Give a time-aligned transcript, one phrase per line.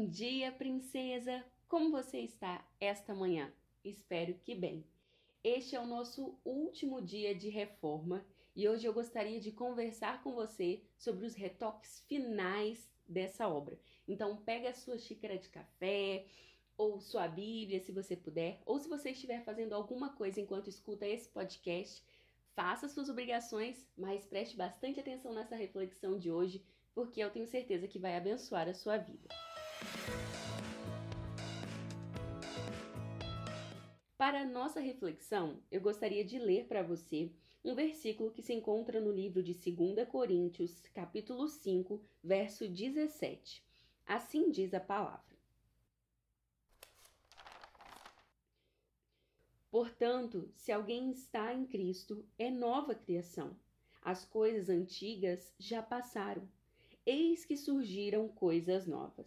[0.00, 1.44] Bom dia, princesa!
[1.68, 3.52] Como você está esta manhã?
[3.84, 4.82] Espero que bem.
[5.44, 8.24] Este é o nosso último dia de reforma
[8.56, 13.78] e hoje eu gostaria de conversar com você sobre os retoques finais dessa obra.
[14.08, 16.24] Então, pega a sua xícara de café
[16.78, 21.06] ou sua Bíblia, se você puder, ou se você estiver fazendo alguma coisa enquanto escuta
[21.06, 22.02] esse podcast,
[22.56, 26.64] faça suas obrigações, mas preste bastante atenção nessa reflexão de hoje,
[26.94, 29.28] porque eu tenho certeza que vai abençoar a sua vida.
[34.20, 37.32] Para a nossa reflexão, eu gostaria de ler para você
[37.64, 43.64] um versículo que se encontra no livro de 2 Coríntios, capítulo 5, verso 17.
[44.06, 45.36] Assim diz a palavra:
[49.70, 53.56] Portanto, se alguém está em Cristo, é nova criação.
[54.02, 56.48] As coisas antigas já passaram,
[57.06, 59.26] eis que surgiram coisas novas.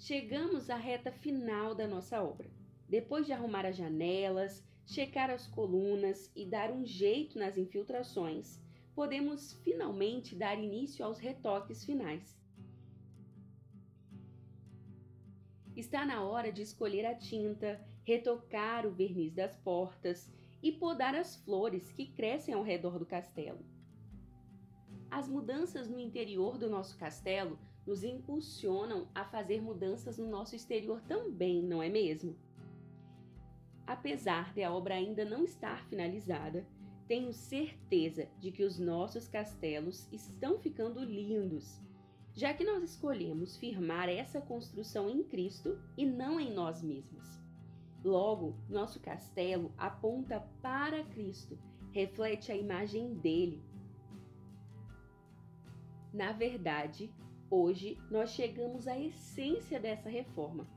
[0.00, 2.50] Chegamos à reta final da nossa obra.
[2.88, 8.58] Depois de arrumar as janelas, checar as colunas e dar um jeito nas infiltrações,
[8.94, 12.34] podemos finalmente dar início aos retoques finais.
[15.76, 21.36] Está na hora de escolher a tinta, retocar o verniz das portas e podar as
[21.36, 23.60] flores que crescem ao redor do castelo.
[25.10, 27.58] As mudanças no interior do nosso castelo
[27.90, 32.36] nos impulsionam a fazer mudanças no nosso exterior também, não é mesmo?
[33.84, 36.64] Apesar de a obra ainda não estar finalizada,
[37.08, 41.80] tenho certeza de que os nossos castelos estão ficando lindos,
[42.32, 47.40] já que nós escolhemos firmar essa construção em Cristo e não em nós mesmos.
[48.04, 51.58] Logo, nosso castelo aponta para Cristo,
[51.90, 53.60] reflete a imagem dele.
[56.14, 57.12] Na verdade,
[57.52, 60.68] Hoje nós chegamos à essência dessa reforma,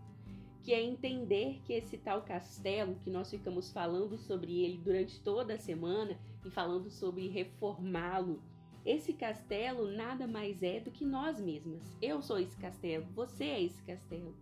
[0.64, 5.54] que é entender que esse tal castelo que nós ficamos falando sobre ele durante toda
[5.54, 8.42] a semana e falando sobre reformá-lo,
[8.84, 11.94] esse castelo nada mais é do que nós mesmas.
[12.02, 14.36] Eu sou esse castelo, você é esse castelo.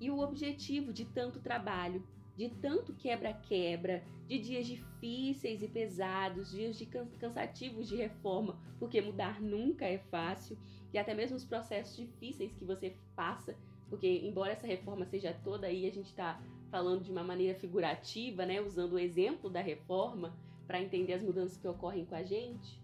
[0.00, 2.02] E o objetivo de tanto trabalho,
[2.38, 9.42] de tanto quebra-quebra, de dias difíceis e pesados, dias de cansativos de reforma, porque mudar
[9.42, 10.56] nunca é fácil,
[10.92, 13.56] e até mesmo os processos difíceis que você passa,
[13.90, 16.40] porque embora essa reforma seja toda aí, a gente está
[16.70, 20.32] falando de uma maneira figurativa, né, usando o exemplo da reforma
[20.64, 22.80] para entender as mudanças que ocorrem com a gente.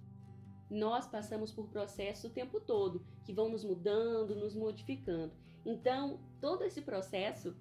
[0.69, 5.32] Nós passamos por processos o tempo todo, que vão nos mudando, nos modificando.
[5.65, 7.54] Então, todo esse processo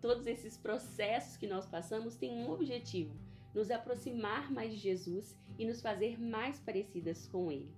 [0.00, 3.14] todos esses processos que nós passamos têm um objetivo:
[3.54, 7.74] nos aproximar mais de Jesus e nos fazer mais parecidas com Ele.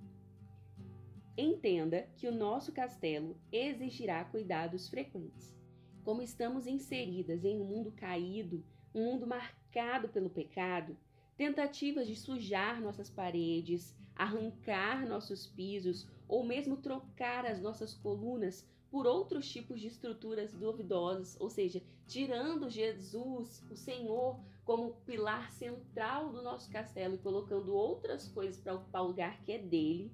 [1.36, 5.56] Entenda que o nosso castelo exigirá cuidados frequentes.
[6.04, 8.62] Como estamos inseridas em um mundo caído,
[8.94, 10.96] um mundo marcado pelo pecado,
[11.36, 19.06] tentativas de sujar nossas paredes, arrancar nossos pisos ou mesmo trocar as nossas colunas por
[19.06, 26.42] outros tipos de estruturas duvidosas, ou seja, tirando Jesus, o Senhor, como pilar central do
[26.42, 30.12] nosso castelo e colocando outras coisas para ocupar o lugar que é dele.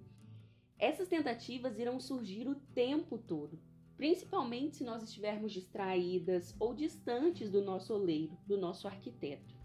[0.78, 3.58] Essas tentativas irão surgir o tempo todo,
[3.96, 9.56] principalmente se nós estivermos distraídas ou distantes do nosso oleiro, do nosso arquiteto.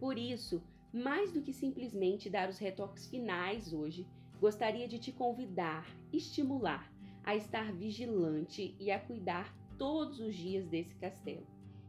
[0.00, 4.06] Por isso, mais do que simplesmente dar os retoques finais hoje,
[4.40, 6.92] gostaria de te convidar, estimular
[7.24, 11.46] a estar vigilante e a cuidar todos os dias desse castelo,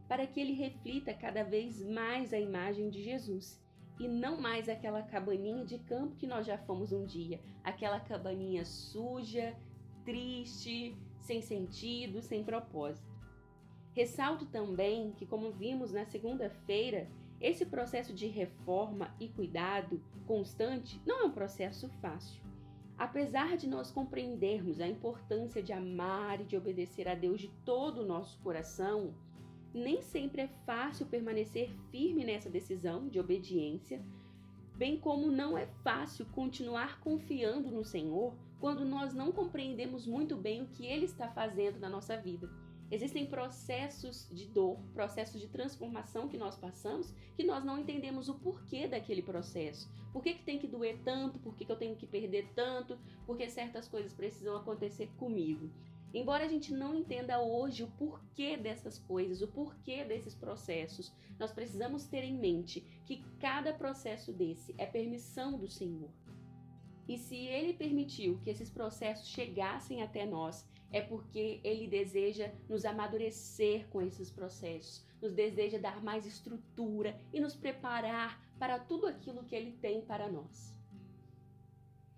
[0.08, 3.62] para que ele reflita cada vez mais a imagem de Jesus
[3.98, 8.64] e não mais aquela cabaninha de campo que nós já fomos um dia, aquela cabaninha
[8.64, 9.56] suja,
[10.04, 13.08] triste, sem sentido, sem propósito.
[13.92, 17.08] Ressalto também que, como vimos na segunda-feira,
[17.40, 22.42] esse processo de reforma e cuidado constante não é um processo fácil.
[22.98, 28.02] Apesar de nós compreendermos a importância de amar e de obedecer a Deus de todo
[28.02, 29.14] o nosso coração,
[29.72, 34.04] nem sempre é fácil permanecer firme nessa decisão de obediência,
[34.76, 40.62] bem como não é fácil continuar confiando no Senhor quando nós não compreendemos muito bem
[40.62, 42.50] o que Ele está fazendo na nossa vida.
[42.90, 48.34] Existem processos de dor, processos de transformação que nós passamos que nós não entendemos o
[48.34, 49.90] porquê daquele processo.
[50.12, 51.38] Por que, que tem que doer tanto?
[51.38, 52.98] Por que, que eu tenho que perder tanto?
[53.26, 55.70] Por que certas coisas precisam acontecer comigo?
[56.14, 61.52] Embora a gente não entenda hoje o porquê dessas coisas, o porquê desses processos, nós
[61.52, 66.08] precisamos ter em mente que cada processo desse é permissão do Senhor.
[67.08, 72.84] E se ele permitiu que esses processos chegassem até nós, é porque ele deseja nos
[72.84, 79.44] amadurecer com esses processos, nos deseja dar mais estrutura e nos preparar para tudo aquilo
[79.44, 80.76] que ele tem para nós.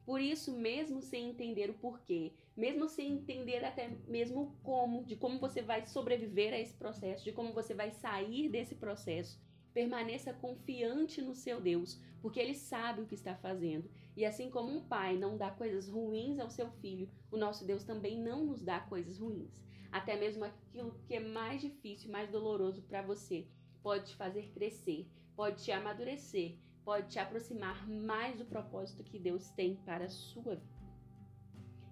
[0.05, 5.39] Por isso, mesmo sem entender o porquê, mesmo sem entender até mesmo como, de como
[5.39, 9.41] você vai sobreviver a esse processo, de como você vai sair desse processo,
[9.73, 13.89] permaneça confiante no seu Deus, porque ele sabe o que está fazendo.
[14.21, 17.85] E assim como um pai não dá coisas ruins ao seu filho, o nosso Deus
[17.85, 19.63] também não nos dá coisas ruins.
[19.91, 23.47] Até mesmo aquilo que é mais difícil, mais doloroso para você,
[23.83, 29.49] pode te fazer crescer, pode te amadurecer pode te aproximar mais do propósito que Deus
[29.51, 30.81] tem para a sua vida.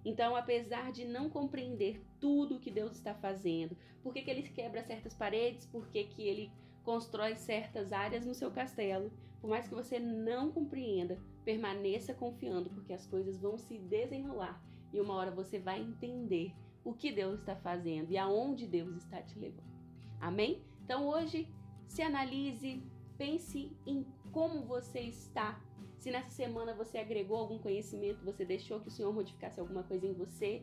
[0.04, 4.42] Então, apesar de não compreender tudo o que Deus está fazendo, por que, que ele
[4.42, 6.50] quebra certas paredes, por que, que ele
[6.84, 12.92] constrói certas áreas no seu castelo, por mais que você não compreenda, permaneça confiando, porque
[12.92, 14.62] as coisas vão se desenrolar
[14.92, 16.52] e uma hora você vai entender
[16.84, 19.72] o que Deus está fazendo e aonde Deus está te levando.
[20.20, 20.62] Amém?
[20.84, 21.48] Então hoje
[21.86, 22.82] se analise,
[23.16, 25.58] pense em como você está.
[25.96, 30.06] Se nessa semana você agregou algum conhecimento, você deixou que o Senhor modificasse alguma coisa
[30.06, 30.62] em você.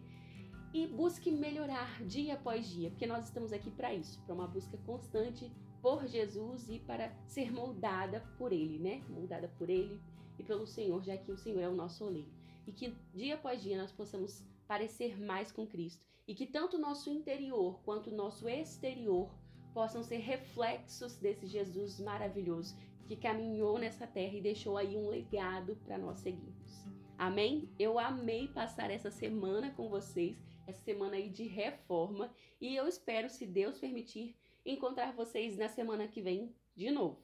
[0.71, 4.77] E busque melhorar dia após dia, porque nós estamos aqui para isso, para uma busca
[4.85, 9.01] constante por Jesus e para ser moldada por Ele, né?
[9.09, 9.99] Moldada por Ele
[10.37, 12.31] e pelo Senhor, já que o Senhor é o nosso oleiro.
[12.67, 16.03] E que dia após dia nós possamos parecer mais com Cristo.
[16.27, 19.29] E que tanto o nosso interior quanto o nosso exterior
[19.73, 22.75] possam ser reflexos desse Jesus maravilhoso
[23.07, 26.85] que caminhou nessa terra e deixou aí um legado para nós seguirmos.
[27.17, 27.69] Amém?
[27.77, 30.35] Eu amei passar essa semana com vocês,
[30.67, 34.35] essa semana aí de reforma, e eu espero, se Deus permitir,
[34.65, 37.19] encontrar vocês na semana que vem de novo.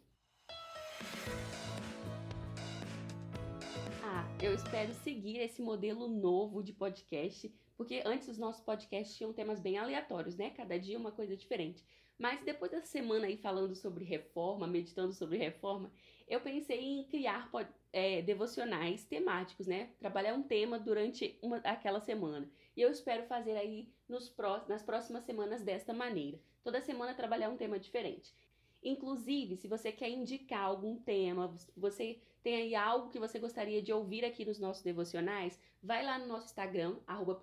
[4.42, 9.60] Eu espero seguir esse modelo novo de podcast, porque antes os nossos podcasts tinham temas
[9.60, 10.50] bem aleatórios, né?
[10.50, 11.86] Cada dia uma coisa diferente.
[12.18, 15.92] Mas depois dessa semana aí falando sobre reforma, meditando sobre reforma,
[16.28, 17.52] eu pensei em criar
[17.94, 19.92] é, devocionais temáticos, né?
[20.00, 22.50] Trabalhar um tema durante uma, aquela semana.
[22.76, 24.36] E eu espero fazer aí nos
[24.68, 26.40] nas próximas semanas desta maneira.
[26.64, 28.34] Toda semana trabalhar um tema diferente.
[28.83, 33.94] Inclusive, se você quer indicar algum tema, você tem aí algo que você gostaria de
[33.94, 37.39] ouvir aqui nos nossos devocionais, vai lá no nosso Instagram, arroba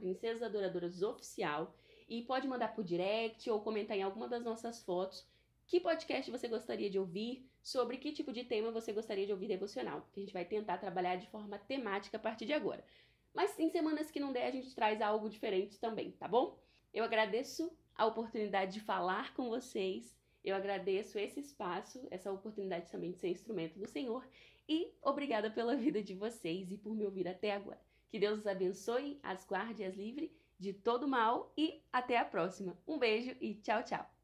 [2.08, 5.26] e pode mandar por direct ou comentar em alguma das nossas fotos
[5.68, 9.48] que podcast você gostaria de ouvir, sobre que tipo de tema você gostaria de ouvir
[9.48, 12.82] devocional, que a gente vai tentar trabalhar de forma temática a partir de agora.
[13.34, 16.58] Mas em semanas que não der, a gente traz algo diferente também, tá bom?
[16.94, 23.12] Eu agradeço a oportunidade de falar com vocês, eu agradeço esse espaço, essa oportunidade também
[23.12, 24.26] de ser instrumento do Senhor
[24.68, 27.80] e obrigada pela vida de vocês e por me ouvir até agora.
[28.08, 32.24] Que Deus os abençoe, as guarde e as livre de todo mal e até a
[32.24, 32.76] próxima.
[32.86, 34.17] Um beijo e tchau, tchau.